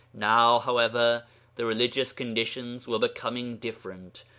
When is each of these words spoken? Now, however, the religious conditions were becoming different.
Now, 0.15 0.57
however, 0.57 1.27
the 1.57 1.65
religious 1.67 2.11
conditions 2.11 2.87
were 2.87 2.97
becoming 2.97 3.57
different. 3.57 4.23